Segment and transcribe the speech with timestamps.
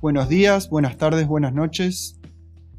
[0.00, 2.18] Buenos días, buenas tardes, buenas noches.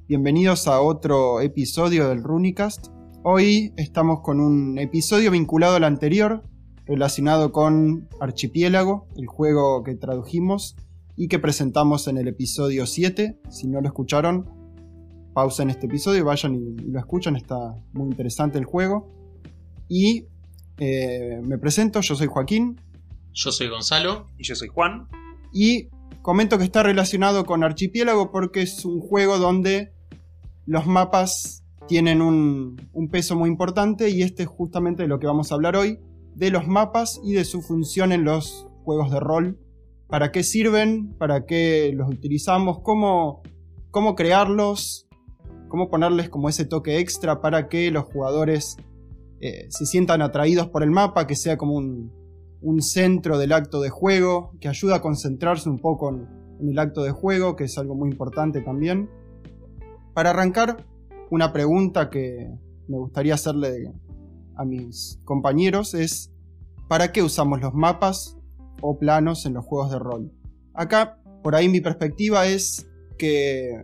[0.07, 2.87] Bienvenidos a otro episodio del Runicast.
[3.21, 6.41] Hoy estamos con un episodio vinculado al anterior,
[6.87, 10.75] relacionado con Archipiélago, el juego que tradujimos
[11.15, 13.39] y que presentamos en el episodio 7.
[13.51, 14.49] Si no lo escucharon,
[15.35, 19.07] pausen este episodio, vayan y, lo escuchan, está muy interesante el juego.
[19.87, 20.25] Y
[20.79, 22.81] eh, me presento, yo soy Joaquín.
[23.31, 24.25] Yo soy Gonzalo.
[24.39, 25.07] Y yo soy Juan.
[25.53, 25.89] Y
[26.21, 29.93] comento que está relacionado con Archipiélago porque es un juego donde
[30.65, 32.77] los mapas tienen un,
[33.11, 35.99] peso muy importante y este es justamente de lo que vamos a hablar hoy,
[36.35, 39.59] de los mapas y de su función en los juegos de rol.
[40.07, 41.13] ¿Para qué sirven?
[41.17, 42.79] ¿Para qué los utilizamos?
[42.81, 43.41] ¿Cómo,
[43.89, 45.07] cómo crearlos?
[45.67, 48.77] ¿Cómo ponerles como ese toque extra para que los jugadores
[49.39, 52.13] eh, se sientan atraídos por el mapa, que sea como un,
[52.61, 56.27] un centro del acto de juego, que ayuda a concentrarse un poco en,
[56.69, 59.09] el acto de juego, que es algo muy importante también.
[60.13, 60.85] Para arrancar,
[61.31, 62.51] una pregunta que
[62.87, 63.91] me gustaría hacerle
[64.55, 66.31] a mis compañeros es,
[66.87, 68.37] ¿para qué usamos los mapas
[68.81, 70.31] o planos en los juegos de rol?
[70.75, 73.83] Acá, por ahí mi perspectiva es que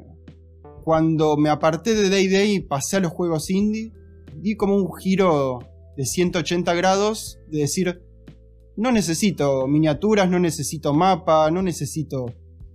[0.83, 3.91] cuando me aparté de Day y pasé a los juegos indie,
[4.35, 5.59] di como un giro
[5.97, 8.06] de 180 grados de decir,
[8.77, 12.27] no necesito miniaturas, no necesito mapa, no necesito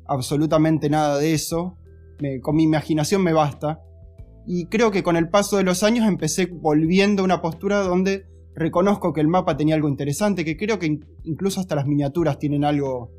[0.07, 1.79] absolutamente nada de eso.
[2.43, 3.81] con mi imaginación me basta.
[4.47, 8.27] Y creo que con el paso de los años empecé volviendo a una postura donde
[8.55, 12.65] reconozco que el mapa tenía algo interesante, que creo que incluso hasta las miniaturas tienen
[12.65, 13.11] algo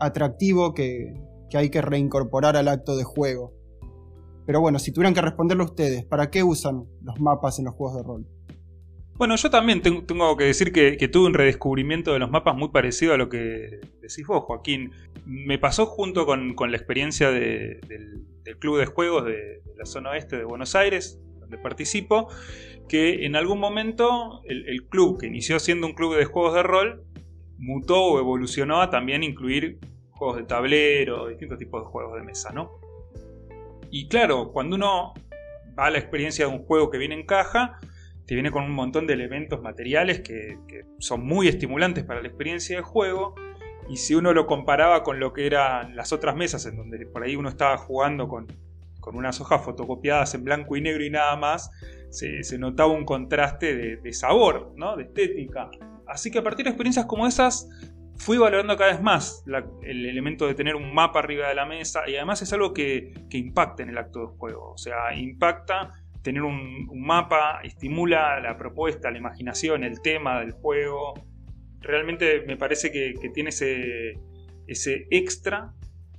[0.00, 1.14] atractivo que,
[1.50, 3.52] que hay que reincorporar al acto de juego.
[4.46, 7.96] Pero bueno, si tuvieran que responderlo ustedes, ¿para qué usan los mapas en los juegos
[7.96, 8.26] de rol?
[9.16, 13.14] Bueno, yo también tengo que decir que, tuve un redescubrimiento de los mapas muy parecido
[13.14, 14.92] a lo que decís vos, Joaquín.
[15.26, 17.80] Me pasó junto con, la experiencia del,
[18.58, 22.28] club de juegos de, la zona oeste de Buenos Aires, donde participo,
[22.88, 27.04] que en algún momento el, club, que inició siendo un club de juegos de rol,
[27.58, 29.78] mutó o evolucionó a también incluir
[30.10, 32.70] juegos de tablero, distintos tipos de juegos de mesa, ¿no?
[33.90, 35.12] Y claro, cuando uno
[35.78, 37.78] va a la experiencia de un juego que viene en caja,
[38.32, 40.56] te viene con un montón de elementos materiales que,
[41.00, 43.34] son muy estimulantes para la experiencia de juego.
[43.90, 47.24] Y si uno lo comparaba con lo que eran las otras mesas, en donde por
[47.24, 48.46] ahí uno estaba jugando con,
[49.12, 51.70] unas hojas fotocopiadas en blanco y negro y nada más,
[52.08, 54.96] se, notaba un contraste de, sabor, ¿no?
[54.96, 55.68] de estética.
[56.06, 57.68] Así que a partir de experiencias como esas,
[58.16, 59.44] fui valorando cada vez más
[59.82, 63.12] el elemento de tener un mapa arriba de la mesa y además es algo que,
[63.28, 64.72] que impacta en el acto de juego.
[64.72, 71.14] O sea, impacta tener un, mapa estimula la propuesta, la imaginación, el tema del juego.
[71.80, 74.18] Realmente me parece que, tiene ese,
[74.66, 75.74] ese extra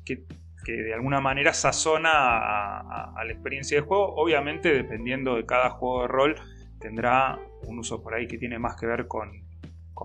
[0.05, 0.25] que,
[0.65, 4.15] de alguna manera sazona a, la experiencia de juego.
[4.15, 6.35] Obviamente, dependiendo de cada juego de rol,
[6.79, 9.43] tendrá un uso por ahí que tiene más que ver con,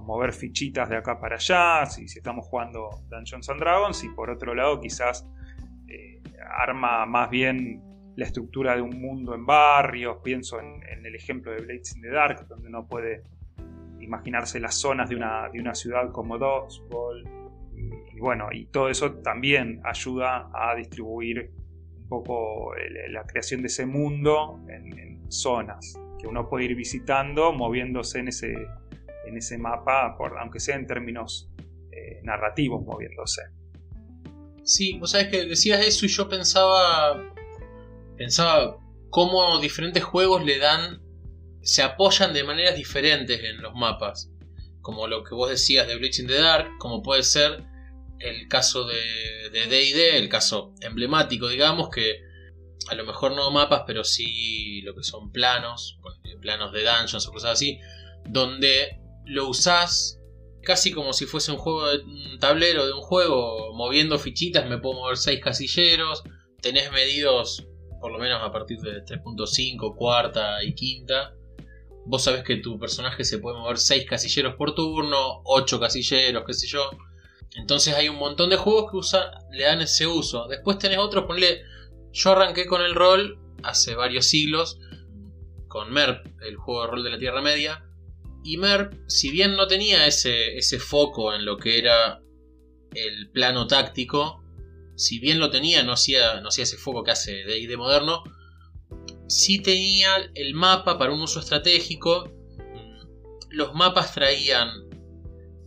[0.01, 4.31] mover fichitas de acá para allá, si, si, estamos jugando Dungeons and Dragons, y por
[4.31, 5.29] otro lado quizás
[5.89, 6.23] eh,
[6.57, 7.88] arma más bien
[8.19, 12.11] la estructura de un mundo en barrios, pienso en, el ejemplo de Blades in the
[12.11, 13.23] Dark, donde uno puede
[14.01, 17.23] imaginarse las zonas de una, de una ciudad como Dodgeball,
[17.77, 21.53] y, bueno, y todo eso también ayuda a distribuir
[21.97, 22.73] un poco
[23.11, 28.53] la creación de ese mundo en, zonas que uno puede ir visitando, moviéndose en ese,
[29.27, 31.53] en ese mapa, aunque sea en términos
[31.93, 33.43] eh, narrativos, moviéndose.
[34.65, 37.37] Sí, vos sabés que decías eso y yo pensaba
[38.19, 38.77] pensaba
[39.11, 41.01] cómo diferentes juegos le dan,
[41.63, 44.31] se apoyan de maneras diferentes en los mapas.
[44.83, 47.65] Como lo que vos decías de Bleach in the Dark, como puede ser
[48.19, 52.21] el caso de DD, el caso emblemático, digamos, que
[52.89, 55.99] a lo mejor no mapas, pero sí lo que son planos,
[56.41, 57.79] planos de dungeons o cosas así,
[58.25, 60.19] donde lo usás
[60.63, 64.79] casi como si fuese un juego de un tablero de un juego, moviendo fichitas, me
[64.79, 66.23] puedo mover seis casilleros,
[66.61, 67.67] tenés medidos
[68.01, 71.35] por lo menos a partir de 3.5, cuarta y quinta,
[72.07, 76.55] vos sabés que tu personaje se puede mover 6 casilleros por turno, 8 casilleros, qué
[76.55, 76.91] sé yo.
[77.57, 79.19] Entonces hay un montón de juegos que
[79.57, 80.47] le dan ese uso.
[80.49, 81.63] Después tenés otros, ponle.
[82.13, 84.79] Yo arranqué con el rol hace varios siglos,
[85.67, 87.85] con MERP, el juego de rol de la Tierra Media.
[88.45, 92.21] Y MERP, si bien no tenía ese, ese foco en lo que era
[92.95, 94.43] el plano táctico,
[94.99, 98.25] si bien lo tenía, no hacía, no hacía ese foco que hace de moderno,
[99.29, 102.33] sí tenía el mapa para un uso estratégico.
[103.49, 104.69] Los mapas traían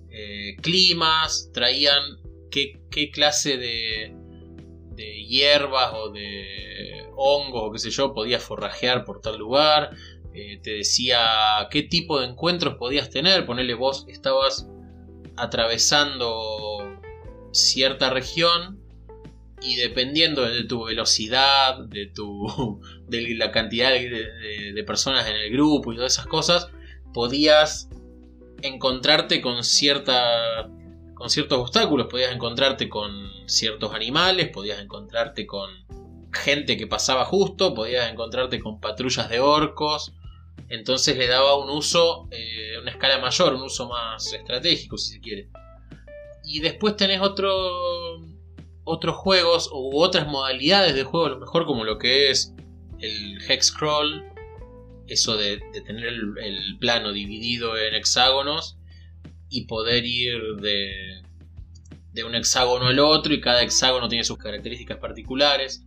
[0.10, 2.20] eh, climas, traían
[2.52, 2.82] qué,
[3.14, 4.14] clase de,
[4.96, 9.92] de hierbas o de hongos o qué sé yo, podías forrajear por tal lugar.
[10.34, 13.46] Eh, te decía qué tipo de encuentros podías tener.
[13.46, 14.68] Ponele vos, estabas
[15.38, 17.00] atravesando
[17.54, 18.81] cierta región
[19.62, 25.94] y dependiendo de tu velocidad, de tu de la cantidad de, personas en el grupo
[25.94, 26.68] y todas esas cosas,
[27.14, 27.90] podías
[28.62, 30.70] encontrarte con cierta
[31.14, 35.70] con ciertos obstáculos, podías encontrarte con ciertos animales, podías encontrarte con
[36.34, 40.14] gente que pasaba justo, podías encontrarte con patrullas de orcos,
[40.70, 45.20] entonces le daba un uso, eh, una escala mayor, un uso más estratégico si se
[45.20, 45.50] quiere.
[46.44, 48.11] Y después tenés otro,
[48.84, 52.54] otros juegos u otras modalidades de juego, a lo mejor como lo que es
[53.00, 54.24] el Hexcrawl,
[55.08, 58.78] eso de, tener el, plano dividido en hexágonos
[59.50, 61.22] y poder ir de,
[62.14, 65.86] de un hexágono al otro y cada hexágono tiene sus características particulares,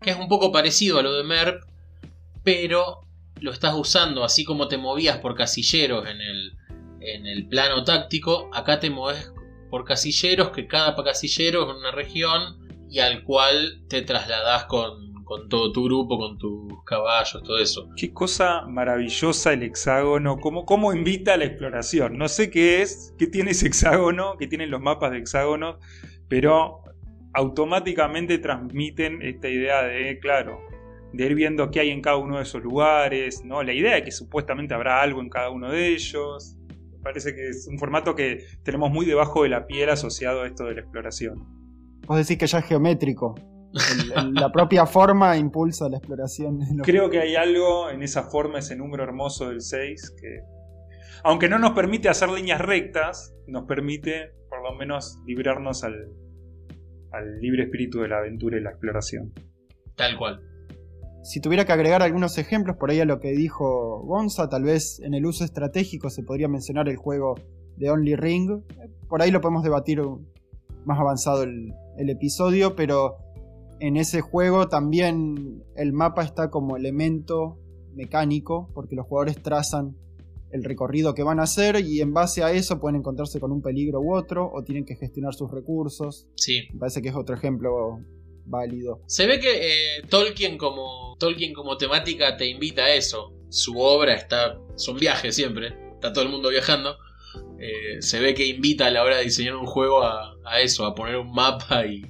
[0.00, 1.62] que es un poco parecido a lo de MERP,
[2.42, 3.06] pero
[3.40, 6.52] lo estás usando así como te movías por casilleros en el,
[7.00, 9.30] en el plano táctico, acá te mueves
[9.76, 15.12] por casilleros, que cada casillero es una región y al cual te trasladas con,
[15.50, 17.90] todo tu grupo, con tus caballos, todo eso.
[17.94, 22.16] Qué cosa maravillosa el hexágono, cómo, cómo invita a la exploración.
[22.16, 25.76] No sé qué es, qué tiene ese hexágono, qué tienen los mapas de hexágonos,
[26.26, 26.80] pero
[27.34, 30.58] automáticamente transmiten esta idea de, claro,
[31.12, 33.62] de ir viendo qué hay en cada uno de esos lugares, ¿no?
[33.62, 36.56] La idea de que supuestamente habrá algo en cada uno de ellos
[37.02, 40.64] parece que es un formato que tenemos muy debajo de la piel asociado a esto
[40.64, 41.44] de la exploración.
[42.06, 43.34] Vos decís que ya es geométrico.
[44.32, 46.60] la propia forma impulsa la exploración.
[46.82, 50.40] Creo que hay algo en esa forma, ese número hermoso del 6, que
[51.24, 55.94] aunque no nos permite hacer líneas rectas, nos permite por lo menos librarnos al,
[57.12, 59.32] al libre espíritu de la aventura y la exploración.
[59.96, 60.40] Tal cual.
[61.26, 65.00] Si tuviera que agregar algunos ejemplos por ahí a lo que dijo Gonza, tal vez
[65.00, 67.34] en el uso estratégico se podría mencionar el juego
[67.76, 68.62] de Only Ring.
[69.08, 70.00] Por ahí lo podemos debatir
[70.84, 73.16] más avanzado el, episodio, pero
[73.80, 77.58] en ese juego también el mapa está como elemento
[77.92, 79.96] mecánico, porque los jugadores trazan
[80.52, 83.62] el recorrido que van a hacer y en base a eso pueden encontrarse con un
[83.62, 86.28] peligro u otro o tienen que gestionar sus recursos.
[86.36, 86.68] Sí.
[86.72, 87.98] Me parece que es otro ejemplo
[88.46, 89.00] válido.
[89.06, 93.32] Se ve que eh, Tolkien como Tolkien como temática te invita a eso.
[93.48, 96.96] Su obra está son viajes siempre, está todo el mundo viajando.
[97.58, 100.94] Eh, se ve que invita a la hora de diseñar un juego a, eso, a
[100.94, 102.04] poner un mapa y,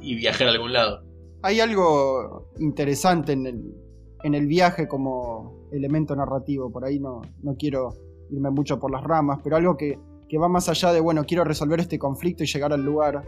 [0.00, 1.02] viajar a algún lado.
[1.42, 3.74] Hay algo interesante en el,
[4.22, 7.94] en el viaje como elemento narrativo, por ahí no, no quiero
[8.30, 9.98] irme mucho por las ramas, pero algo que,
[10.28, 13.24] que va más allá de, bueno, quiero resolver este conflicto y llegar al lugar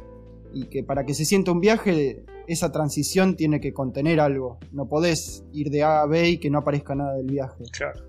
[0.52, 4.58] y que para que se sienta un viaje, esa transición tiene que contener algo.
[4.72, 7.64] No podés ir de A a B y que no aparezca nada del viaje.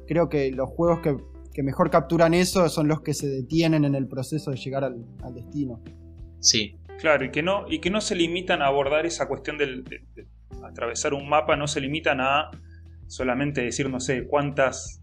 [0.08, 1.18] Creo que los juegos que,
[1.62, 5.82] mejor capturan eso son los que se detienen en el proceso de llegar al, destino.
[6.40, 6.78] Sí.
[7.00, 10.02] Claro, y que, no, y que no se limitan a abordar esa cuestión del, de,
[10.64, 12.50] atravesar un mapa, no se limitan a
[13.08, 14.99] solamente decir, no sé, cuántas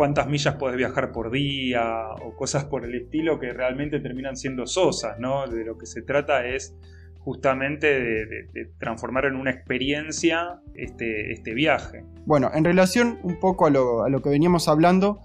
[0.00, 1.82] cuántas millas puedes viajar por día
[2.24, 5.46] o cosas por el estilo que realmente terminan siendo sosas, ¿no?
[5.46, 6.74] De lo que se trata es
[7.18, 12.02] justamente de, transformar en una experiencia este, este, viaje.
[12.24, 15.20] Bueno, en relación un poco a lo, que veníamos hablando,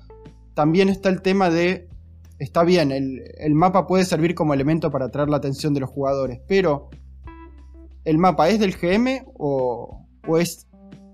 [0.55, 1.88] también está el tema de,
[2.39, 6.41] está bien, el, mapa puede servir como elemento para atraer la atención de los jugadores,
[6.50, 6.89] pero
[8.03, 10.64] ¿el mapa es del GM o, o es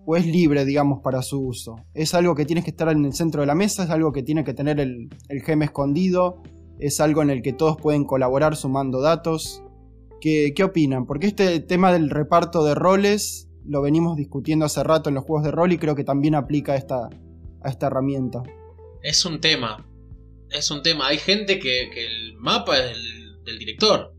[0.06, 1.76] o es libre, digamos, para su uso.
[1.94, 4.24] Es algo que tienes que estar en el centro de la mesa, es algo que
[4.24, 6.42] tiene que tener el, el gem escondido,
[6.80, 9.64] es algo en el que todos pueden colaborar sumando datos.
[10.20, 11.06] ¿Qué, ¿Qué, opinan?
[11.06, 15.46] Porque este tema del reparto de roles lo venimos discutiendo hace rato en los juegos
[15.46, 17.10] de rol y creo que también aplica a esta,
[17.64, 18.42] a esta herramienta.
[19.04, 19.88] Es un tema.
[20.50, 21.08] Es un tema.
[21.08, 24.14] Hay gente que, que el mapa es del, del director.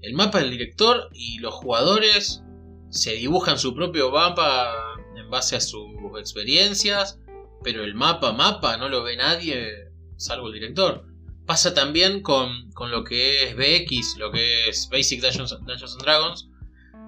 [0.00, 2.42] El mapa es del director y los jugadores
[2.90, 4.87] se dibujan su propio mapa
[5.28, 7.20] en base a sus experiencias,
[7.62, 11.04] pero el mapa, mapa, no lo ve nadie, salvo el director.
[11.46, 16.48] Pasa también con, con lo que es BX, lo que es Basic Dungeons, and Dragons,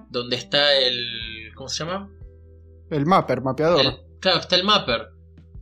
[0.09, 1.51] donde está el...
[1.55, 2.09] ¿Cómo se llama?
[2.91, 4.03] El mapper, mapeador.
[4.19, 5.09] claro, está el mapper.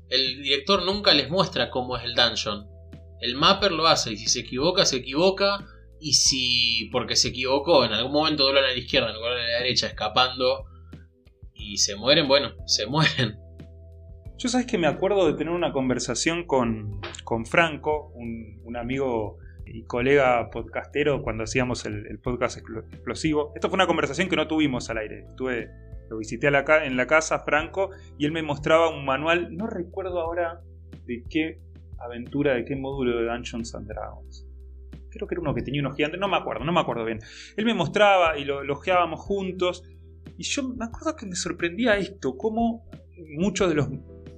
[0.10, 2.68] El director nunca les muestra cómo es el dungeon.
[3.22, 5.66] El mapper lo hace y si se equivoca, se equivoca.
[6.02, 9.42] Y si porque se equivocó, en algún momento doblan a la izquierda en lugar de
[9.42, 10.66] a la derecha, escapando
[11.70, 13.38] y se mueren, bueno, se mueren.
[14.40, 19.84] Yo sabes que me acuerdo de tener una conversación con, con Franco, un, amigo y
[19.84, 23.52] colega podcastero cuando hacíamos el, podcast explosivo.
[23.54, 25.26] Esto fue una conversación que no tuvimos al aire.
[25.30, 25.70] Estuve,
[26.10, 29.68] lo visité a la, en la casa, Franco, y él me mostraba un manual, no
[29.68, 30.62] recuerdo ahora
[31.06, 31.60] de qué
[32.00, 34.48] aventura, de qué módulo de Dungeons and Dragons.
[35.12, 37.20] Creo que era uno que tenía unos gigantes, no me acuerdo, no me acuerdo bien.
[37.58, 39.84] Él me mostraba y lo elogiábamos juntos.
[40.40, 42.90] Y yo me acuerdo que me sorprendía esto, cómo
[43.38, 43.90] muchos de los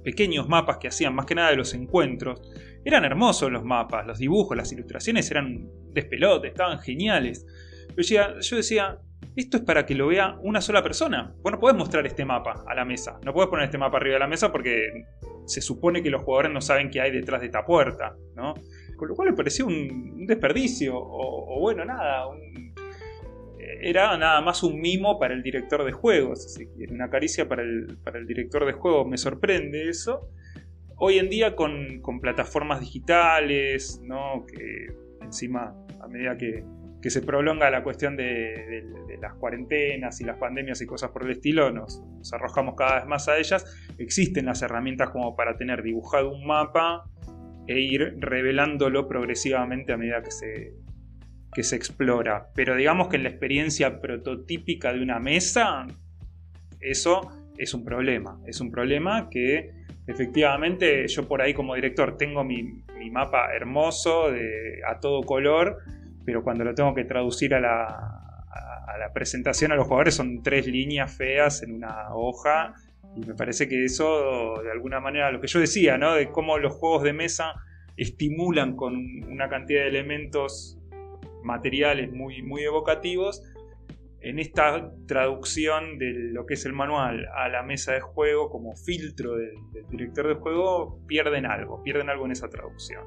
[0.02, 2.42] pequeños mapas que hacían, más que nada de los encuentros,
[2.84, 7.46] eran hermosos los mapas, los dibujos, las ilustraciones eran despelote, estaban geniales.
[7.94, 8.98] Pero yo decía,
[9.36, 11.32] esto es para que lo vea una sola persona.
[11.40, 13.20] Vos no podés mostrar este mapa a la mesa.
[13.24, 15.04] No podés poner este mapa arriba de la mesa porque
[15.46, 18.54] se supone que los jugadores no saben qué hay detrás de esta puerta, ¿no?
[18.96, 22.26] Con lo cual me pareció un, desperdicio, o, bueno, nada,
[23.82, 26.56] era nada más un mimo para el director de juegos,
[26.88, 30.30] una caricia para el, para el director de juegos, me sorprende eso.
[30.96, 34.46] Hoy en día con, plataformas digitales, ¿no?
[34.46, 34.86] que
[35.20, 36.64] encima a medida que,
[37.10, 38.84] se prolonga la cuestión de,
[39.20, 42.00] las cuarentenas y las pandemias y cosas por el estilo, nos,
[42.32, 43.66] arrojamos cada vez más a ellas.
[43.98, 47.02] Existen las herramientas como para tener dibujado un mapa
[47.66, 50.72] e ir revelándolo progresivamente a medida que se,
[51.52, 52.48] que se explora.
[52.54, 55.86] Pero digamos que en la experiencia prototípica de una mesa,
[56.80, 58.40] eso es un problema.
[58.46, 59.70] Es un problema que
[60.06, 65.78] efectivamente yo por ahí como director tengo mi, mapa hermoso de, a todo color,
[66.24, 70.42] pero cuando lo tengo que traducir a la, a, la presentación a los jugadores son
[70.42, 72.74] tres líneas feas en una hoja.
[73.14, 76.14] Y me parece que eso, de alguna manera, lo que yo decía, ¿no?
[76.14, 77.52] De cómo los juegos de mesa
[77.96, 78.96] estimulan con
[79.28, 80.78] una cantidad de elementos
[81.42, 83.42] materiales muy, muy evocativos,
[84.22, 88.76] en esta traducción de lo que es el manual a la mesa de juego como
[88.76, 89.54] filtro del,
[89.90, 93.04] director de juego, pierden algo, pierden algo en esa traducción.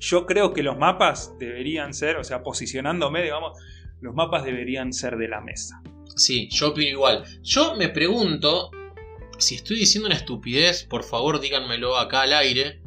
[0.00, 3.58] Yo creo que los mapas deberían ser, o sea, posicionándome, digamos,
[4.00, 5.80] los mapas deberían ser de la mesa.
[6.16, 7.24] Sí, yo opino igual.
[7.42, 8.70] Yo me pregunto,
[9.38, 12.80] si estoy diciendo una estupidez, por favor díganmelo acá al aire,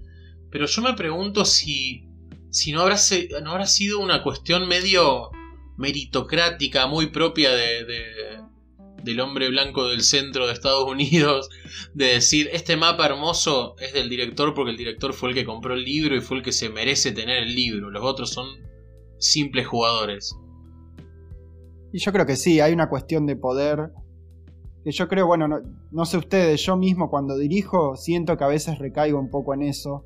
[0.50, 2.11] pero yo me pregunto si
[2.52, 5.32] si no habrá, sido una cuestión medio
[5.78, 7.86] meritocrática, muy propia de,
[9.04, 11.50] del hombre blanco del centro de Estados Unidos,
[11.94, 15.74] de decir, este mapa hermoso es del director porque el director fue el que compró
[15.74, 18.48] el libro y fue el que se merece tener el libro, los otros son
[19.18, 20.36] simples jugadores.
[21.94, 23.92] Y yo creo que sí, hay una cuestión de poder.
[24.84, 25.60] Que yo creo, bueno, no,
[25.92, 29.64] no sé ustedes, yo mismo cuando dirijo siento que a veces recaigo un poco en
[29.64, 30.06] eso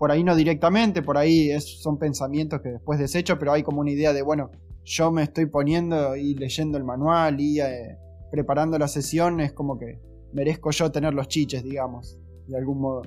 [0.00, 3.90] por ahí no directamente, por ahí son pensamientos que después desecho, pero hay como una
[3.90, 4.50] idea de, bueno,
[4.82, 7.98] yo me estoy poniendo y leyendo el manual y eh,
[8.32, 9.98] preparando la sesión, es como que
[10.32, 13.02] merezco yo tener los chiches, digamos, de algún modo.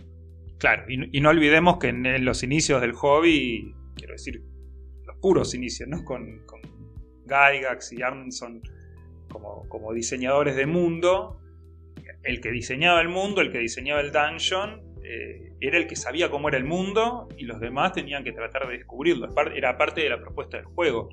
[0.59, 4.43] Claro, y, no olvidemos que en, los inicios del hobby, quiero decir,
[5.07, 6.05] los puros inicios, ¿no?
[6.05, 6.61] Con, con
[7.25, 8.61] Gygax y Amundsen
[9.31, 11.41] como, como diseñadores de mundo,
[12.21, 16.29] el que diseñaba el mundo, el que diseñaba el dungeon, eh, era el que sabía
[16.29, 19.27] cómo era el mundo y los demás tenían que tratar de descubrirlo.
[19.53, 21.09] Era parte de la propuesta del juego.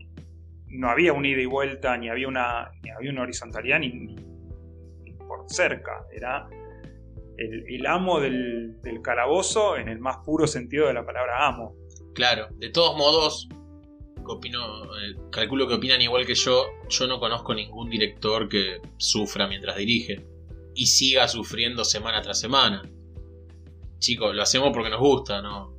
[0.68, 4.14] No había un ida y vuelta, ni había una, había una horizontalidad, ni,
[5.26, 6.04] por cerca.
[6.12, 6.49] Era
[7.37, 11.75] el, amo del, calabozo en el más puro sentido de la palabra amo.
[12.14, 16.66] Claro, de todos modos, eh, calculo que opinan igual que yo.
[16.88, 20.25] Yo no conozco ningún director que sufra mientras dirige
[20.75, 22.82] y siga sufriendo semana tras semana
[24.00, 25.75] chicos, lo hacemos porque nos gusta, ¿no?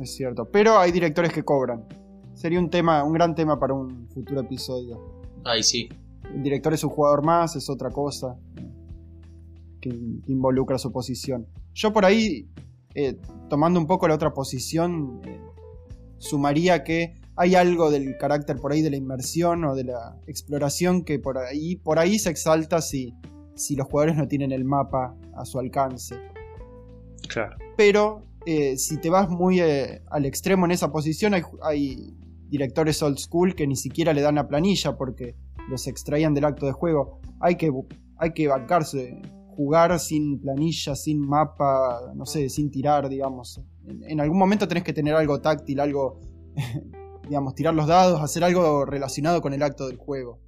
[0.00, 1.86] Es cierto, pero hay directores que cobran.
[2.34, 5.22] Sería un tema, un gran tema para un futuro episodio.
[5.44, 5.88] Ay, sí.
[6.34, 8.36] El director es un jugador más, es otra cosa
[9.80, 9.90] que,
[10.26, 11.46] involucra su posición.
[11.74, 12.48] Yo por ahí,
[12.94, 13.18] eh,
[13.48, 15.40] tomando un poco la otra posición, eh,
[16.18, 21.04] sumaría que hay algo del carácter por ahí de la inmersión o de la exploración
[21.04, 23.14] que por ahí, por ahí se exalta si,
[23.54, 26.16] si los jugadores no tienen el mapa a su alcance.
[27.28, 27.56] Claro.
[27.76, 32.16] Pero eh, si te vas muy eh, al extremo en esa posición, hay,
[32.48, 35.36] directores old school que ni siquiera le dan la planilla porque
[35.68, 37.20] los extraían del acto de juego.
[37.38, 37.70] Hay que,
[38.16, 39.22] hay que bancarse,
[39.54, 43.60] jugar sin planilla, sin mapa, no sé, sin tirar, digamos.
[43.86, 46.18] En, algún momento tenés que tener algo táctil, algo,
[47.28, 50.40] digamos, tirar los dados, hacer algo relacionado con el acto del juego.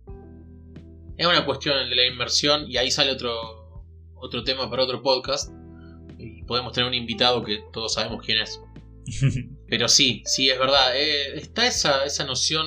[1.16, 3.82] Es una cuestión de la inmersión y ahí sale otro,
[4.14, 5.52] otro tema para otro podcast
[6.18, 8.60] y podemos tener un invitado que todos sabemos quién es.
[9.68, 10.96] Pero sí, sí, es verdad.
[10.96, 12.66] Eh, está esa, esa noción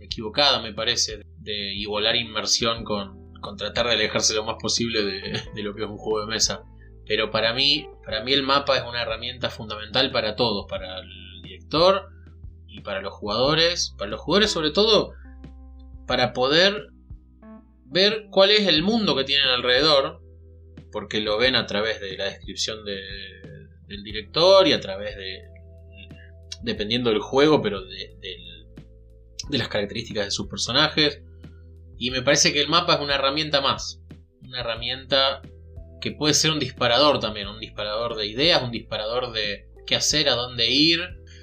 [0.00, 5.62] equivocada, me parece, de igualar inmersión con, con tratar de alejarse lo más posible de,
[5.62, 6.64] lo que es un juego de mesa.
[7.06, 11.42] Pero para mí, para mí el mapa es una herramienta fundamental para todos, para el
[11.42, 12.08] director
[12.66, 15.12] y para los jugadores, para los jugadores sobre todo,
[16.06, 16.88] para poder
[17.90, 20.22] ver cuál es el mundo que tienen alrededor,
[20.92, 25.42] porque lo ven a través de la descripción del director y a través de,
[26.62, 28.16] dependiendo del juego, pero de,
[29.48, 31.22] de las características de sus personajes.
[31.98, 34.00] Y me parece que el mapa es una herramienta más,
[34.42, 35.42] una herramienta
[36.00, 40.28] que puede ser un disparador también, un disparador de ideas, un disparador de qué hacer,
[40.28, 41.00] a dónde ir,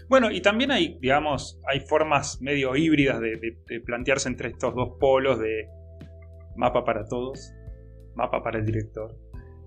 [0.09, 5.39] bueno, y también hay, digamos, hay formas medio híbridas de, plantearse entre estos dos polos
[5.39, 5.67] de
[6.57, 7.53] mapa para todos,
[8.15, 9.15] mapa para el director.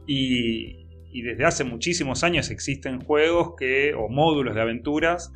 [0.06, 0.86] Y,
[1.22, 5.32] desde hace muchísimos años existen juegos que, o módulos de aventuras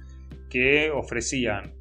[0.49, 1.75] que ofrecían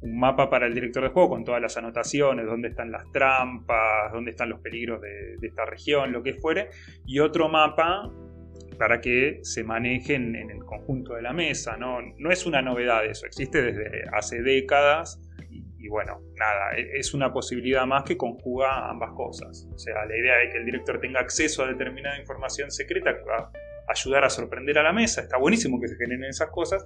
[0.00, 4.12] un mapa para el director de juego con todas las anotaciones, dónde están las trampas,
[4.12, 6.68] dónde están los peligros de, esta región, lo que fuere,
[7.06, 8.10] y otro mapa
[8.78, 11.76] para que se manejen en el conjunto de la mesa.
[11.78, 15.20] no es una novedad eso, existe desde hace décadas
[15.78, 19.68] y, bueno, nada, e, es una posibilidad más que conjuga ambas cosas.
[19.72, 23.50] O sea, la idea de que el director tenga acceso a determinada información secreta a
[23.88, 26.84] ayudar a sorprender a la mesa, está buenísimo que se generen esas cosas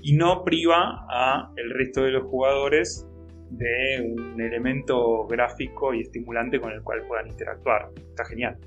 [0.00, 3.06] y no priva a el resto de los jugadores
[3.50, 7.90] de un elemento gráfico y estimulante con el cual puedan interactuar.
[7.96, 8.58] Está genial.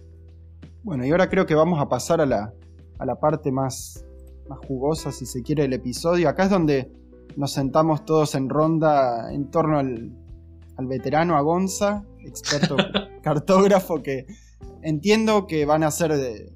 [0.84, 2.54] Bueno, y ahora creo que vamos a pasar a la,
[2.98, 4.06] a la parte más,
[4.48, 6.30] más jugosa, si se quiere, del episodio.
[6.30, 6.90] Acá es donde
[7.36, 10.12] nos sentamos todos en ronda en torno al,
[10.78, 12.78] al veterano, a Gonza, experto
[13.22, 14.26] cartógrafo, que
[14.82, 16.54] entiendo que van a hacer de,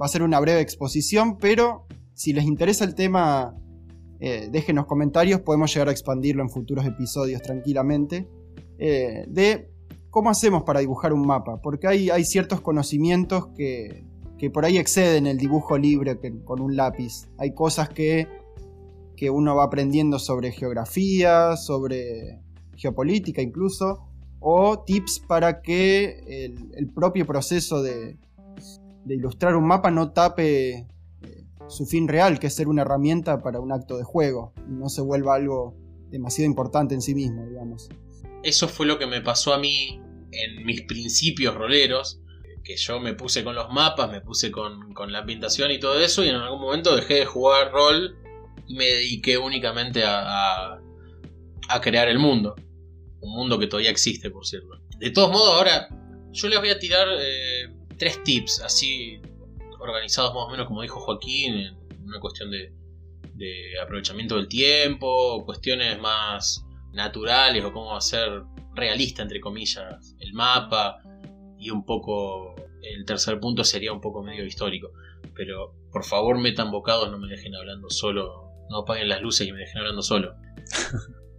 [0.00, 3.54] va a ser una breve exposición, pero si les interesa el tema,
[4.20, 8.28] eh, déjenos comentarios, podemos llegar a expandirlo en futuros episodios tranquilamente.
[8.78, 9.70] Eh, de
[10.10, 11.60] ¿cómo hacemos para dibujar un mapa?
[11.62, 14.04] Porque hay, hay ciertos conocimientos que,
[14.52, 17.28] por ahí exceden el dibujo libre con un lápiz.
[17.38, 18.26] Hay cosas que,
[19.20, 22.40] que uno va aprendiendo sobre geografía, sobre
[22.74, 28.16] geopolítica incluso, o tips para que el, propio proceso de,
[29.06, 30.86] ilustrar un mapa no tape eh,
[31.68, 34.88] su fin real, que es ser una herramienta para un acto de juego, y no
[34.88, 35.76] se vuelva algo
[36.08, 37.90] demasiado importante en sí mismo, digamos
[38.42, 40.00] eso fue lo que me pasó a mí
[40.32, 42.20] en mis principios roleros.
[42.62, 46.24] Que yo me puse con los mapas, me puse con, la ambientación y todo eso,
[46.24, 48.16] y en algún momento dejé de jugar rol
[48.70, 50.80] me dediqué únicamente a,
[51.82, 52.56] crear el mundo.
[53.20, 54.80] Un mundo que todavía existe, por cierto.
[54.98, 55.88] De todos modos, ahora
[56.32, 59.20] yo les voy a tirar eh, tres tips, así
[59.78, 62.72] organizados más o menos como dijo Joaquín, en una cuestión de,
[63.34, 68.42] de aprovechamiento del tiempo, cuestiones más naturales o cómo hacer
[68.74, 71.02] realista, entre comillas, el mapa.
[71.58, 74.90] Y un poco, el tercer punto sería un poco medio histórico.
[75.34, 78.49] Pero por favor metan bocados, no me dejen hablando solo.
[78.70, 80.34] No apaguen las luces y me dejen hablando solo.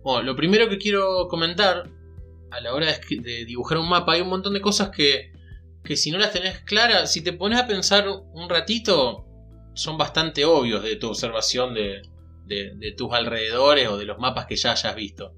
[0.04, 1.90] bueno, lo primero que quiero comentar
[2.52, 5.32] a la hora de, dibujar un mapa, hay un montón de cosas que,
[5.84, 9.26] que si no las tenés claras, si te pones a pensar un ratito,
[9.74, 12.02] son bastante obvios de tu observación de,
[12.46, 15.34] de, tus alrededores o de los mapas que ya hayas visto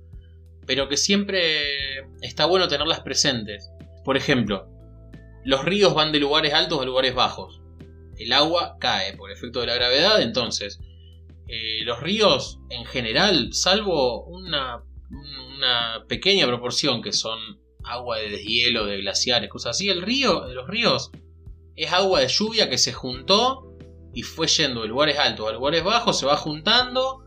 [0.65, 3.69] pero que siempre está bueno tenerlas presentes.
[4.03, 4.67] Por ejemplo,
[5.43, 7.61] los ríos van de lugares altos a lugares bajos.
[8.17, 10.79] El agua cae por efecto de la gravedad, entonces
[11.55, 14.81] eh, los ríos en general, salvo una,
[16.07, 17.39] pequeña proporción que son
[17.83, 21.11] agua de deshielo, de glaciares, cosas así, el río, de los ríos
[21.75, 23.71] es agua de lluvia que se juntó
[24.15, 27.23] y fue yendo de lugares altos a lugares bajos, se va juntando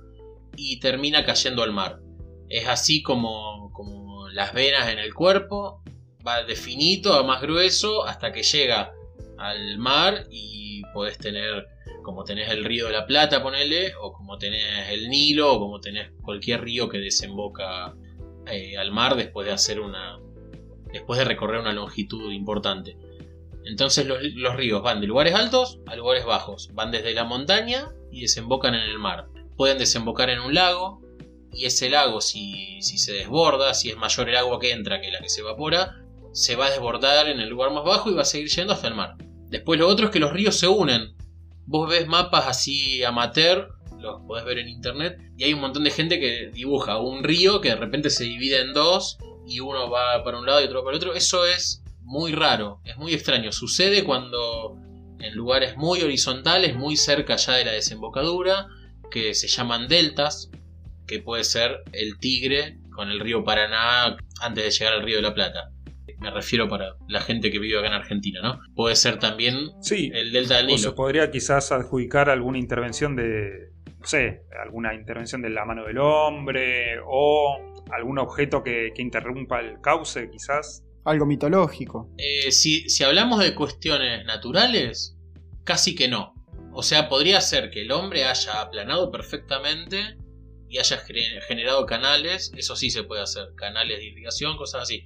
[0.57, 2.01] y termina cayendo al mar.
[2.49, 5.85] Es así como, como las venas en el cuerpo,
[6.27, 8.93] va de finito a más grueso hasta que llega
[9.39, 11.69] al mar y podés tener
[12.07, 15.81] como tenés el río de la Plata, ponele, o como tenés el Nilo, o como
[15.81, 17.97] tenés cualquier río que desemboca
[18.47, 20.21] eh, al mar después de hacer una.
[20.92, 22.97] después de recorrer una longitud importante.
[23.64, 27.88] Entonces los, los, ríos van de lugares altos a lugares bajos, van desde la montaña
[28.12, 29.27] y desembocan en el mar.
[29.57, 31.03] Pueden desembocar en un lago,
[31.53, 35.11] y ese lago, si, si se desborda, si es mayor el agua que entra que
[35.11, 35.97] la que se evapora,
[36.31, 38.87] se va a desbordar en el lugar más bajo y va a seguir yendo hasta
[38.87, 39.16] el mar.
[39.49, 41.15] Después lo otro es que los ríos se unen.
[41.66, 45.90] Vos ves mapas así amateur, los podés ver en internet, y hay un montón de
[45.90, 50.22] gente que dibuja un río que de repente se divide en dos y uno va
[50.24, 51.14] para un lado y otro para el otro.
[51.14, 53.52] Eso es muy raro, es muy extraño.
[53.52, 54.76] Sucede cuando
[55.18, 58.68] en lugares muy horizontales, muy cerca ya de la desembocadura,
[59.11, 60.50] que se llaman deltas,
[61.07, 65.22] que puede ser el Tigre con el río Paraná antes de llegar al río de
[65.22, 65.70] la Plata.
[66.19, 68.61] Me refiero para la gente que vive acá en Argentina, ¿no?
[68.75, 70.77] Puede ser también sí, el delta del Nilo.
[70.77, 75.85] O se podría quizás adjudicar alguna intervención de, no sé, alguna intervención de la mano
[75.85, 77.59] del hombre o
[77.90, 80.85] algún objeto que, que interrumpa el cauce, quizás.
[81.05, 82.11] Algo mitológico.
[82.19, 85.16] Eh, si, si hablamos de cuestiones naturales,
[85.64, 86.35] casi que no.
[86.73, 90.16] O sea, podría ser que el hombre haya aplanado perfectamente
[90.69, 90.99] y haya
[91.47, 95.05] generado canales, eso sí se puede hacer, canales de irrigación, cosas así.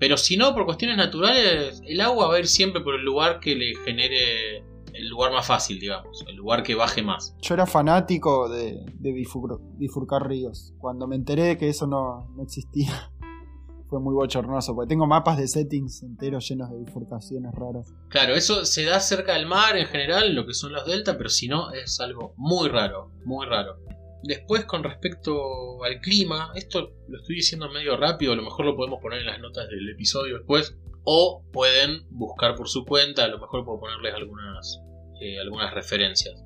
[0.00, 3.38] Pero si no, por cuestiones naturales, el agua va a ir siempre por el lugar
[3.38, 7.36] que le genere el lugar más fácil, digamos, el lugar que baje más.
[7.42, 10.74] Yo era fanático de, de bifur- bifurcar ríos.
[10.78, 13.12] Cuando me enteré de que eso no, no existía,
[13.88, 14.74] fue muy bochornoso.
[14.74, 17.92] Porque tengo mapas de settings enteros llenos de bifurcaciones raras.
[18.08, 21.28] Claro, eso se da cerca del mar en general, lo que son los deltas, pero
[21.28, 23.76] si no, es algo muy raro, muy raro.
[24.22, 28.76] Después, con respecto al clima, esto lo estoy diciendo medio rápido, a lo mejor lo
[28.76, 33.28] podemos poner en las notas del episodio después, o pueden buscar por su cuenta, a
[33.28, 34.80] lo mejor puedo ponerles algunas,
[35.20, 36.44] eh, algunas referencias.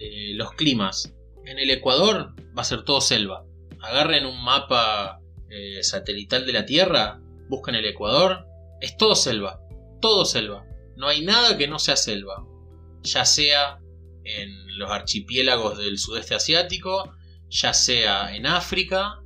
[0.00, 1.14] Eh, los climas.
[1.44, 3.44] En el Ecuador va a ser todo selva.
[3.80, 8.46] Agarren un mapa eh, satelital de la Tierra, busquen el Ecuador,
[8.80, 9.60] es todo selva,
[10.00, 10.66] todo selva.
[10.96, 12.46] No hay nada que no sea selva.
[13.02, 13.78] Ya sea
[14.24, 17.14] en los archipiélagos del sudeste asiático,
[17.48, 19.20] ya sea en África.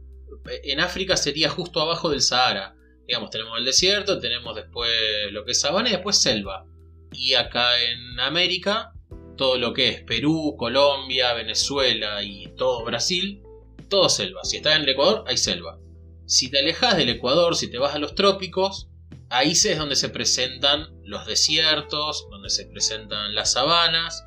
[0.65, 2.75] En África sería justo abajo del Sahara.
[3.07, 4.91] Digamos, tenemos el desierto, tenemos después
[5.31, 6.67] lo que es sabana y después selva.
[7.13, 8.93] Y acá en América,
[9.37, 13.43] todo lo que es Perú, Colombia, Venezuela y todo Brasil,
[13.89, 14.45] todo selva.
[14.45, 15.79] Si estás en el Ecuador, hay selva.
[16.27, 18.89] Si te alejas del Ecuador, si te vas a los trópicos,
[19.31, 24.25] ahí es donde se presentan los desiertos, donde se presentan las sabanas.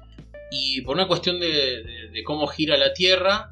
[0.51, 3.49] Y por una cuestión de, cómo gira la Tierra,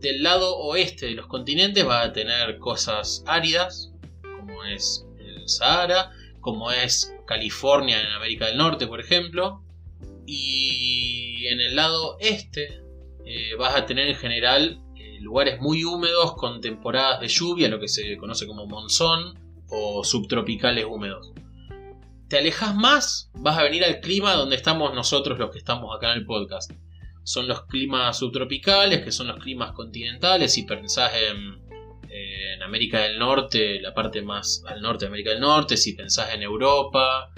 [0.00, 6.10] del lado oeste de los continentes va a tener cosas áridas, como es el Sahara,
[6.40, 9.62] como es California en América del Norte, por ejemplo.
[10.26, 12.82] Y en el lado este
[13.24, 17.80] eh, vas a tener en general eh, lugares muy húmedos con temporadas de lluvia, lo
[17.80, 19.38] que se conoce como monzón
[19.70, 21.32] o subtropicales húmedos.
[22.28, 26.10] Te alejas más, vas a venir al clima donde estamos nosotros los que estamos acá
[26.10, 26.72] en el podcast.
[27.22, 30.52] Son los climas subtropicales, que son los climas continentales.
[30.52, 31.64] Si pensás en,
[32.62, 36.42] América del Norte, la parte más al norte de América del Norte, si pensás en
[36.42, 37.30] Europa,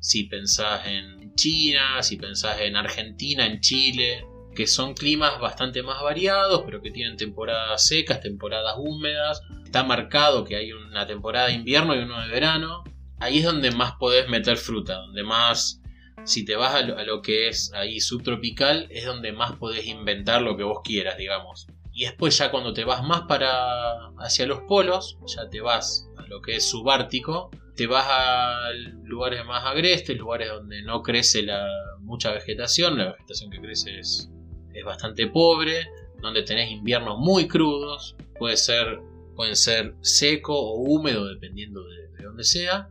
[0.00, 4.24] si pensás en China, si pensás en Argentina, en Chile,
[4.56, 9.40] que son climas bastante más variados, pero que tienen temporadas secas, temporadas húmedas.
[9.64, 12.82] Está marcado que hay una temporada de invierno y una de verano.
[13.22, 15.80] Ahí es donde más podés meter fruta, donde más,
[16.24, 20.56] si te vas a lo, que es ahí subtropical, es donde más podés inventar lo
[20.56, 21.68] que vos quieras, digamos.
[21.92, 26.26] Y después ya cuando te vas más para hacia los polos, ya te vas a
[26.26, 28.70] lo que es subártico, te vas a
[29.04, 31.46] lugares más agrestes, lugares donde no crece
[32.00, 34.32] mucha vegetación, la vegetación que crece es,
[34.74, 35.86] es bastante pobre,
[36.20, 38.98] donde tenés inviernos muy crudos, puede ser,
[39.36, 42.88] pueden ser seco o húmedo dependiendo de, de donde sea,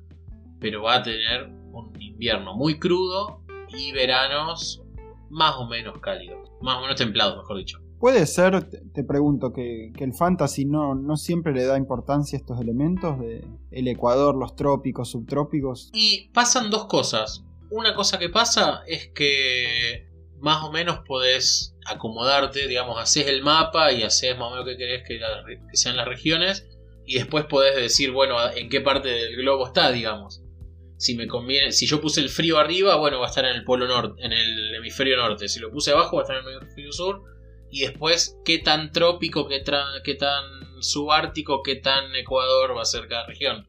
[0.61, 4.81] pero va a tener un invierno muy crudo y veranos
[5.29, 7.79] más o menos cálidos, más o menos templados, mejor dicho.
[7.99, 12.41] Puede ser, te, pregunto, que, que el fantasy no, no siempre le da importancia a
[12.41, 15.89] estos elementos de el Ecuador, los trópicos, subtrópicos.
[15.93, 17.43] Y pasan dos cosas.
[17.69, 20.07] Una cosa que pasa es que
[20.39, 24.77] más o menos podés acomodarte, digamos, haces el mapa y haces más o menos qué
[24.77, 26.67] querés que, la- que sean las regiones
[27.05, 30.40] y después podés decir, bueno, en qué parte del globo está, digamos.
[31.01, 33.63] Si me conviene, si yo puse el frío arriba, bueno, va a estar en el
[33.63, 35.49] polo norte, en el hemisferio norte.
[35.49, 37.23] Si lo puse abajo, va a estar en el hemisferio sur.
[37.71, 39.63] Y después, qué tan trópico, qué,
[40.03, 40.43] qué tan
[40.79, 43.67] subártico, qué tan ecuador va a ser cada región.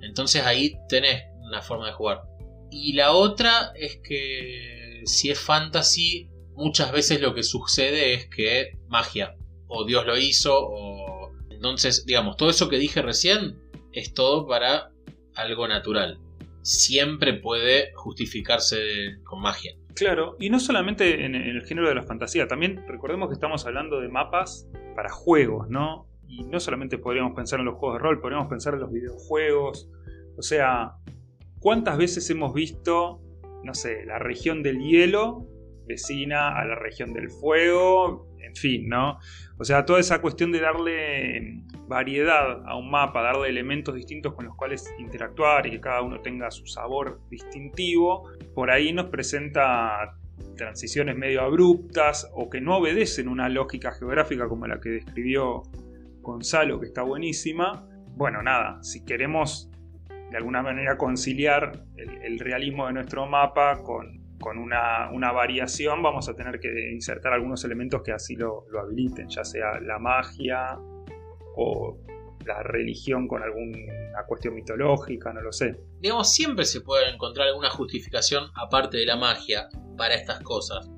[0.00, 2.22] Entonces ahí tenés una forma de jugar.
[2.70, 8.78] Y la otra es que si es fantasy, muchas veces lo que sucede es que
[8.88, 9.36] magia,
[9.68, 11.30] o Dios lo hizo, o...
[11.50, 13.58] Entonces, digamos, todo eso que dije recién
[13.92, 14.92] es todo para
[15.34, 16.18] algo natural.
[16.62, 18.78] Siempre puede justificarse
[19.24, 19.72] con magia.
[19.94, 24.00] Claro, y no solamente en, el género de la fantasía, también recordemos que estamos hablando
[24.00, 26.06] de mapas para juegos, ¿no?
[26.28, 29.90] Y no solamente podríamos pensar en los juegos de rol, podríamos pensar en los videojuegos.
[30.36, 30.92] O sea,
[31.58, 33.20] ¿cuántas veces hemos visto,
[33.64, 35.46] no sé, la región del hielo
[35.86, 38.28] vecina a la región del fuego?
[38.38, 39.18] En fin, ¿no?
[39.58, 44.46] O sea, toda esa cuestión de darle variedad a un mapa, darle elementos distintos con
[44.46, 50.16] los cuales interactuar y que cada uno tenga su sabor distintivo, por ahí nos presenta
[50.56, 55.64] transiciones medio abruptas o que no obedecen una lógica geográfica como la que describió
[56.20, 57.84] Gonzalo, que está buenísima.
[58.14, 59.68] Bueno, nada, si queremos
[60.30, 66.04] de alguna manera conciliar el, el realismo de nuestro mapa con, con una, una, variación
[66.04, 69.98] vamos a tener que insertar algunos elementos que así lo, lo habiliten, ya sea la
[69.98, 70.78] magia
[71.62, 71.98] o
[72.46, 75.76] la religión con alguna cuestión mitológica, no lo sé.
[76.00, 79.68] Digamos, siempre se puede encontrar alguna justificación aparte de la magia
[79.98, 80.88] para estas cosas.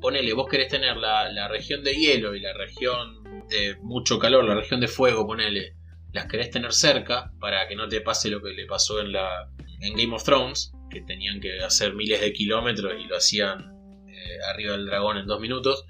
[0.00, 4.44] Ponele, vos querés tener la, la región de hielo y la región de mucho calor,
[4.44, 5.76] la región de fuego, ponele,
[6.12, 9.48] las querés tener cerca para que no te pase lo que le pasó en, la,
[9.80, 13.72] en Game of Thrones, que tenían que hacer miles de kilómetros y lo hacían
[14.08, 15.86] eh, arriba del dragón en dos minutos.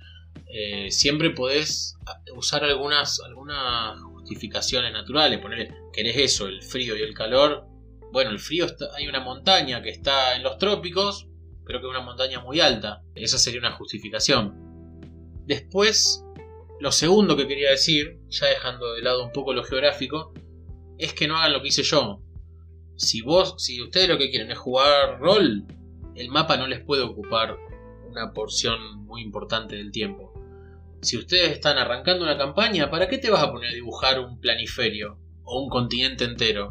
[0.47, 1.97] Eh, siempre podés
[2.37, 3.99] usar algunas, algunas
[4.33, 5.41] justificaciones naturales.
[5.41, 7.67] Ponerle, querés eso, el frío y el calor.
[8.13, 11.29] Bueno, el frío está, hay una montaña que está en los trópicos,
[11.65, 13.03] pero que es una montaña muy alta.
[13.15, 14.55] Esa sería una justificación.
[15.47, 16.25] Después,
[16.81, 20.33] lo segundo que quería decir, ya dejando de lado un poco lo geográfico,
[20.99, 22.23] es que no hagan lo que hice yo.
[22.97, 25.65] Si vos, si ustedes lo que quieren es jugar rol,
[26.15, 27.57] el mapa no les puede ocupar
[28.09, 30.32] una porción muy importante del tiempo.
[31.03, 34.39] Si ustedes están arrancando una campaña, ¿para qué te vas a poner a dibujar un
[34.39, 36.69] planiferio o un continente entero?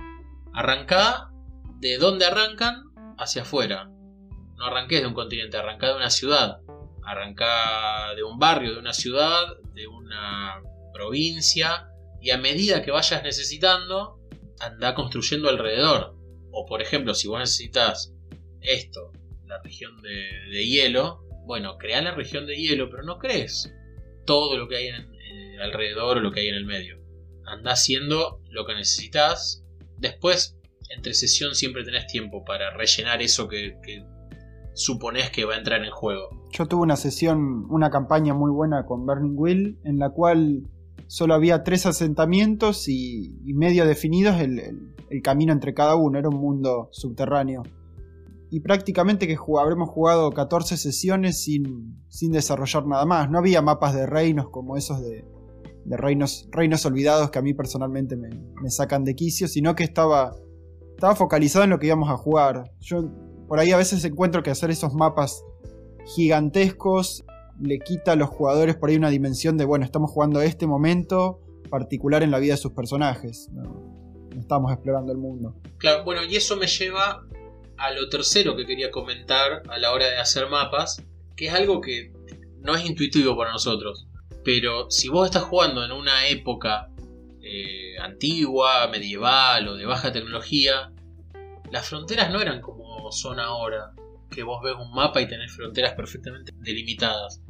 [0.53, 1.31] Arrancá
[1.79, 2.85] de donde arrancan
[3.17, 3.89] hacia afuera.
[4.55, 6.61] No arranques de un continente, arrancá de una ciudad.
[7.03, 10.61] Arrancá de un barrio, de una ciudad, de una
[10.93, 11.89] provincia.
[12.21, 14.17] Y a medida que vayas necesitando,
[14.61, 16.15] anda construyendo alrededor.
[16.51, 18.13] O por ejemplo, si vos necesitas
[18.61, 19.11] esto,
[19.45, 20.09] la región de,
[20.51, 23.73] de hielo, bueno, crea la región de hielo, pero no crees
[24.25, 25.09] todo lo que hay en,
[25.61, 26.97] alrededor o lo que hay en el medio.
[27.45, 29.63] Anda haciendo lo que necesitas.
[29.97, 30.57] Después,
[30.89, 33.75] entre sesión siempre tenés tiempo para rellenar eso que,
[34.73, 36.29] suponés que va a entrar en juego.
[36.51, 40.63] Yo tuve una sesión, una campaña muy buena con Burning Wheel, en la cual
[41.07, 46.87] solo había tres asentamientos y, medio definidos el, camino entre cada uno, era un mundo
[46.91, 47.63] subterráneo
[48.51, 53.31] y prácticamente que habremos jugado 14 sesiones sin, sin, desarrollar nada más.
[53.31, 55.23] No había mapas de reinos como esos de,
[55.85, 58.29] de reinos, reinos olvidados que a mí personalmente me,
[58.61, 60.35] me, sacan de quicio, sino que estaba,
[60.89, 62.69] estaba focalizado en lo que íbamos a jugar.
[62.81, 63.09] Yo
[63.47, 65.45] por ahí a veces encuentro que hacer esos mapas
[66.13, 67.23] gigantescos
[67.57, 71.39] le quita a los jugadores por ahí una dimensión de, bueno, estamos jugando este momento
[71.69, 73.47] particular en la vida de sus personajes.
[73.53, 73.91] no
[74.37, 75.55] estamos explorando el mundo.
[75.77, 77.23] Claro, bueno, y eso me lleva
[77.81, 81.03] a lo tercero que quería comentar a la hora de hacer mapas,
[81.35, 82.13] que es algo que
[82.59, 84.07] no es intuitivo para nosotros.
[84.43, 86.89] Pero si vos estás jugando en una época
[87.41, 90.91] eh, antigua, medieval o de baja tecnología,
[91.71, 93.93] las fronteras no eran como son ahora,
[94.29, 97.41] que vos ves un mapa y tenés fronteras perfectamente delimitadas.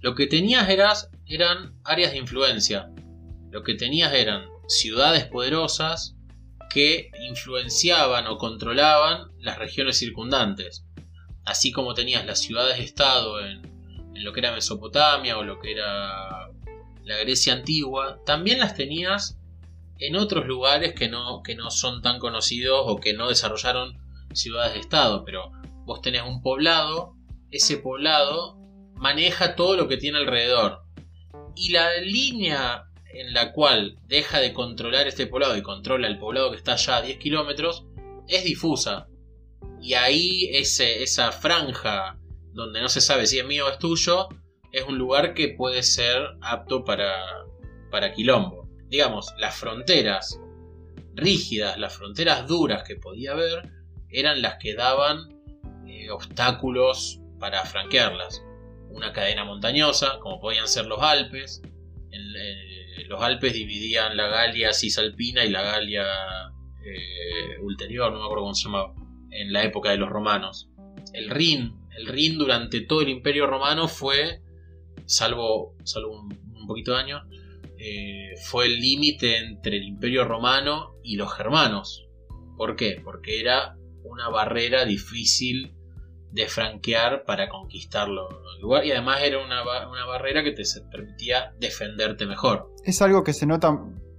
[0.00, 2.90] Lo que tenías eras, eran áreas de influencia.
[3.50, 6.16] Lo que tenías eran ciudades poderosas
[6.70, 10.84] que influenciaban o controlaban las regiones circundantes.
[11.44, 13.64] Así como tenías las ciudades-estado en,
[14.14, 16.48] en lo que era Mesopotamia o lo que era
[17.04, 19.36] la Grecia antigua, también las tenías
[19.98, 23.98] en otros lugares que no, que no son tan conocidos o que no desarrollaron
[24.32, 25.52] ciudades-estado, pero
[25.84, 27.14] vos tenés un poblado,
[27.50, 28.56] ese poblado
[28.94, 30.84] maneja todo lo que tiene alrededor.
[31.56, 36.50] Y la línea en la cual deja de controlar este poblado y controla el poblado
[36.50, 37.84] que está allá a 10 kilómetros
[38.28, 39.08] es difusa.
[39.80, 42.18] Y ahí ese, esa franja
[42.52, 44.28] donde no se sabe si es mío o es tuyo
[44.72, 47.14] es un lugar que puede ser apto para,
[47.90, 48.68] para quilombo.
[48.88, 50.40] Digamos, las fronteras
[51.14, 53.68] rígidas, las fronteras duras que podía haber,
[54.10, 55.28] eran las que daban
[55.86, 58.42] eh, obstáculos para franquearlas.
[58.90, 61.62] Una cadena montañosa, como podían ser los Alpes,
[62.12, 66.04] en, los Alpes dividían la Galia cisalpina y la Galia
[66.84, 68.94] eh, ulterior, no me acuerdo cómo se llamaba,
[69.30, 70.70] en la época de los romanos.
[71.12, 74.42] El Rin, el Rin durante todo el imperio romano fue,
[75.06, 77.22] salvo, salvo un, poquito de años,
[77.78, 82.06] eh, fue el límite entre el imperio romano y los germanos.
[82.56, 83.00] ¿Por qué?
[83.02, 85.72] Porque era una barrera difícil
[86.32, 88.28] de franquear para conquistarlo
[88.84, 89.62] y además era una,
[90.06, 92.70] barrera que te permitía defenderte mejor.
[92.84, 93.78] Es algo que se nota,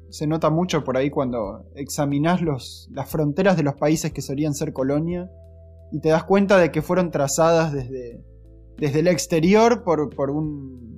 [0.10, 4.54] se nota mucho por ahí cuando examinas los, las fronteras de los países que solían
[4.54, 5.30] ser colonia
[5.92, 8.22] y te das cuenta de que fueron trazadas desde,
[8.78, 10.92] desde el exterior por, por un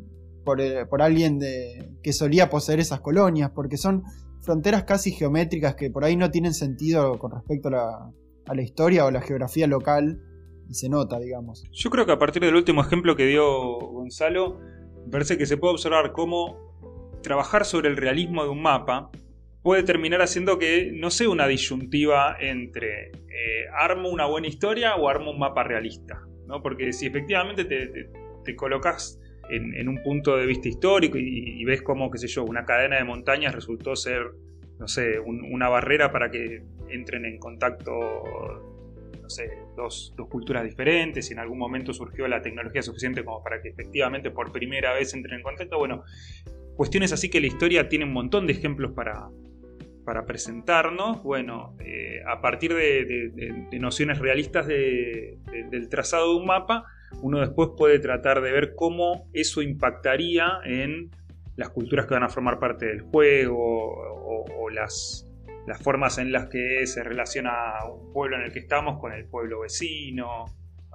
[0.43, 4.03] por, eh, por alguien de, que solía poseer esas colonias, porque son
[4.41, 9.11] fronteras casi geométricas que por ahí no tienen sentido con respecto a la historia o
[9.11, 10.19] la geografía local
[10.69, 11.63] y se nota, digamos.
[11.71, 13.45] Yo creo que a partir del último ejemplo que dio
[13.79, 14.59] Gonzalo,
[15.11, 16.73] parece que se puede observar cómo
[17.21, 19.09] trabajar sobre el realismo de un mapa
[19.63, 25.07] puede terminar haciendo que no sea una disyuntiva entre eh, armo una buena historia o
[25.09, 26.21] armo un mapa realista.
[26.47, 26.61] ¿no?
[26.61, 32.17] Porque si efectivamente te, colocas en, un punto de vista histórico y, ves cómo, qué
[32.17, 34.31] sé yo, una cadena de montañas resultó ser,
[34.79, 37.93] no sé, una barrera para que entren en contacto
[39.23, 43.61] no sé, dos, culturas diferentes y en algún momento surgió la tecnología suficiente como para
[43.61, 45.77] que efectivamente por primera vez entren en contacto.
[45.77, 46.03] Bueno,
[46.75, 49.29] cuestiones así que la historia tiene un montón de ejemplos para,
[50.03, 51.23] para presentarnos.
[51.23, 56.83] Bueno, eh, a partir de, nociones realistas del trazado de un mapa,
[57.21, 61.11] uno después puede tratar de ver cómo eso impactaría en
[61.55, 65.32] las culturas que van a formar parte del juego o las
[65.65, 67.51] las formas en las que se relaciona
[67.89, 70.45] un pueblo en el que estamos con el pueblo vecino.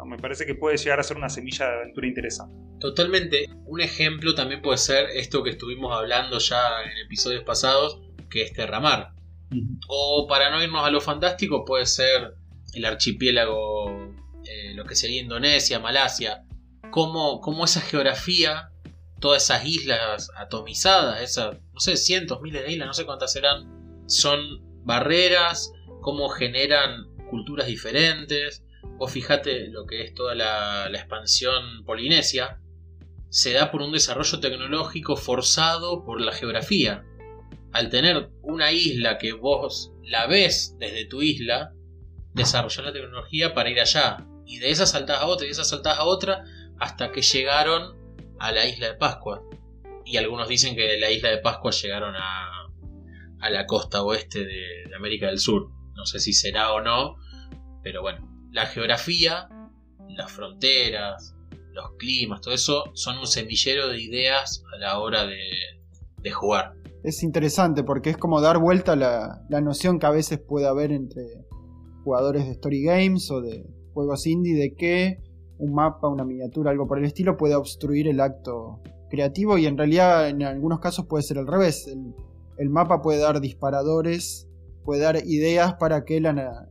[0.06, 2.54] Me parece que puede llegar a ser una semilla de aventura interesante.
[2.78, 3.46] Totalmente.
[3.64, 8.00] Un ejemplo también puede ser esto que estuvimos hablando ya en episodios pasados,
[8.30, 9.14] que es Terramar.
[9.88, 12.34] O para no irnos a lo fantástico, puede ser
[12.74, 16.44] el archipiélago, eh, lo que sería Indonesia, Malasia.
[16.90, 18.70] Cómo, cómo esa geografía,
[19.18, 23.77] todas esas islas atomizadas, esas, no sé, cientos, miles de islas, no sé cuántas serán,
[24.08, 28.64] son barreras, cómo generan culturas diferentes.
[28.98, 32.60] O fíjate lo que es toda la, expansión polinesia,
[33.28, 37.04] se da por un desarrollo tecnológico forzado por la geografía.
[37.72, 41.74] Al tener una isla que vos la ves desde tu isla,
[42.32, 44.26] desarrolló la tecnología para ir allá.
[44.46, 46.44] Y de esa saltás a otra, y de esa saltás a otra,
[46.78, 47.96] hasta que llegaron
[48.38, 49.42] a la isla de Pascua.
[50.06, 52.57] Y algunos dicen que de la isla de Pascua llegaron a,
[53.40, 55.70] a la costa oeste de, América del Sur.
[55.94, 57.16] No sé si será o no,
[57.82, 59.48] pero bueno, la geografía,
[60.08, 61.34] las fronteras,
[61.72, 65.36] los climas, todo eso son un semillero de ideas a la hora de,
[66.30, 66.74] jugar.
[67.04, 70.92] Es interesante porque es como dar vuelta la, la noción que a veces puede haber
[70.92, 71.22] entre
[72.04, 75.18] jugadores de story games o de juegos indie de que
[75.58, 79.76] un mapa, una miniatura, algo por el estilo puede obstruir el acto creativo y en
[79.76, 81.90] realidad en algunos casos puede ser al revés.
[82.58, 84.48] El mapa puede dar disparadores,
[84.84, 86.68] puede dar ideas para que la,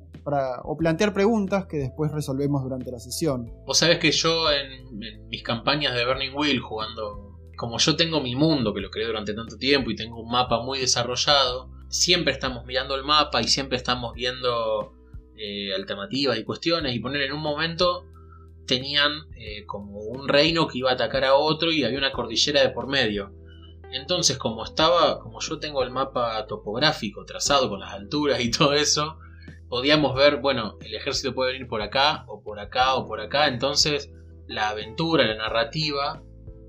[0.64, 3.52] o plantear preguntas que después resolvemos durante la sesión.
[3.66, 8.36] Vos sabés que yo en, mis campañas de Burning Wheel jugando, como yo tengo mi
[8.36, 12.66] mundo que lo creé durante tanto tiempo y tengo un mapa muy desarrollado, siempre estamos
[12.66, 14.94] mirando el mapa y siempre estamos viendo
[15.38, 18.06] eh, alternativas y cuestiones y poner en un momento
[18.66, 22.62] tenían eh, como un reino que iba a atacar a otro y había una cordillera
[22.62, 23.32] de por medio.
[23.98, 28.74] Entonces, como estaba, como yo tengo el mapa topográfico trazado con las alturas y todo
[28.74, 29.18] eso,
[29.70, 33.48] podíamos ver, bueno, el ejército puede venir por acá, o por acá, o por acá.
[33.48, 34.12] Entonces,
[34.48, 36.24] la aventura, la narrativa,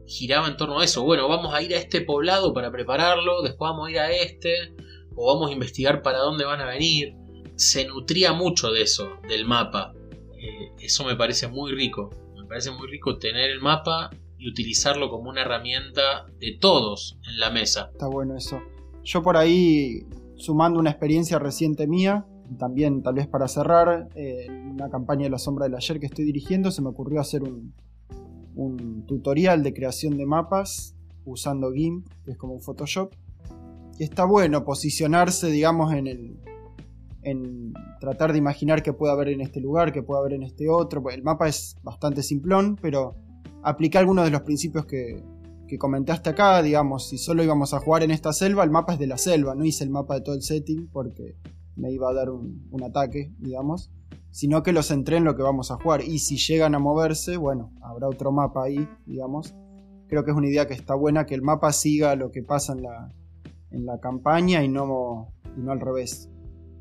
[0.07, 1.05] giraba en torno a eso.
[1.05, 4.75] Bueno, vamos a ir a este poblado para prepararlo, después vamos a ir a este,
[5.14, 7.14] o vamos a investigar para dónde van a venir.
[7.57, 9.93] Se nutría mucho de eso, del mapa.
[10.41, 12.11] Eh, eso me parece muy rico.
[12.37, 17.40] Me parece muy rico tener el mapa y utilizarlo como una herramienta de todos en
[17.40, 17.90] la mesa.
[17.92, 18.61] Está bueno eso.
[19.05, 22.27] Yo por ahí, sumando una experiencia reciente mía,
[22.59, 26.07] también tal vez para cerrar, eh, en una campaña de la sombra del ayer que
[26.07, 27.74] estoy dirigiendo, se me ocurrió hacer un,
[28.55, 33.12] un tutorial de creación de mapas usando GIMP, que es como un Photoshop.
[33.98, 36.37] Y está bueno posicionarse, digamos, en el,
[37.22, 40.68] en tratar de imaginar qué puede haber en este lugar, qué puede haber en este
[40.68, 41.09] otro.
[41.11, 43.16] El mapa es bastante simplón, pero
[43.62, 45.23] apliqué algunos de los principios que,
[45.79, 49.07] comentaste acá, digamos, si solo íbamos a jugar en esta selva, el mapa es de
[49.07, 51.37] la selva, no hice el mapa de todo el setting porque
[51.77, 53.90] me iba a dar un, ataque, digamos,
[54.31, 56.03] sino que los centré en lo que vamos a jugar.
[56.03, 59.55] Y si llegan a moverse, bueno, habrá otro mapa ahí, digamos.
[60.09, 62.73] Creo que es una idea que está buena, que el mapa siga lo que pasa
[62.73, 63.12] en la,
[63.71, 66.31] en la campaña y no, y no al revés.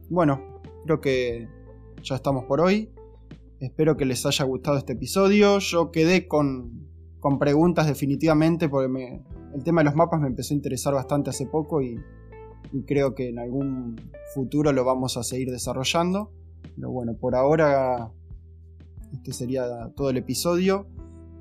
[0.09, 1.49] Bueno, creo que
[2.03, 2.89] ya estamos por hoy.
[3.59, 5.59] Espero que les haya gustado este episodio.
[5.59, 6.87] Yo quedé con,
[7.19, 9.19] con preguntas definitivamente porque
[9.55, 11.99] el tema de los mapas me empezó a interesar bastante hace poco y,
[12.85, 16.31] creo que en algún futuro lo vamos a seguir desarrollando.
[16.75, 18.11] Pero bueno, por ahora
[19.13, 20.87] este sería todo el episodio.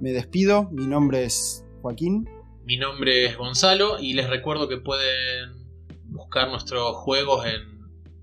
[0.01, 0.71] Me despido.
[0.71, 2.27] Mi nombre es Joaquín.
[2.65, 5.51] Mi nombre es Gonzalo y les recuerdo que pueden
[6.07, 7.61] buscar nuestros juegos en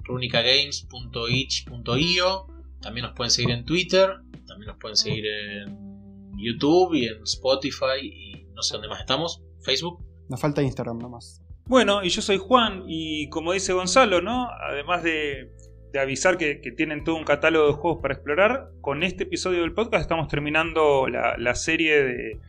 [0.03, 2.52] runicagames.itch.io
[2.83, 4.09] también nos pueden seguir en Twitter,
[4.45, 9.41] también nos pueden seguir en YouTube y en Spotify y no sé dónde más estamos,
[9.63, 10.03] Facebook.
[10.29, 11.41] Nos falta Instagram nomás.
[11.65, 14.49] Bueno, y yo soy Juan y como dice Gonzalo, ¿no?
[14.69, 15.51] Además de,
[15.99, 20.01] avisar que, tienen todo un catálogo de juegos para explorar, con este episodio del podcast
[20.01, 22.39] estamos terminando la, serie de,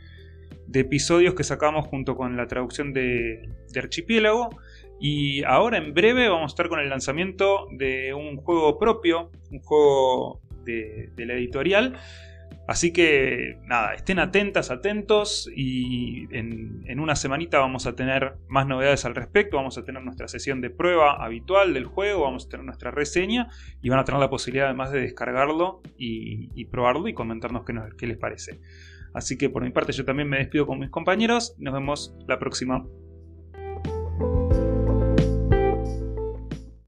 [0.75, 4.51] episodios que sacamos junto con la traducción de, de Archipiélago.
[5.07, 9.59] Y ahora en breve vamos a estar con el lanzamiento de un juego propio, un
[9.61, 11.99] juego de, la editorial,
[12.67, 19.05] Así que nada, estén atentas, atentos y en, una semanita vamos a tener más novedades
[19.05, 22.65] al respecto, vamos a tener nuestra sesión de prueba habitual del juego, vamos a tener
[22.65, 23.51] nuestra reseña
[23.83, 28.07] y van a tener la posibilidad además de descargarlo y, probarlo y comentarnos qué, qué
[28.07, 28.59] les parece.
[29.13, 32.39] Así que por mi parte yo también me despido con mis compañeros, nos vemos la
[32.39, 32.87] próxima.